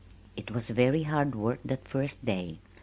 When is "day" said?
2.25-2.57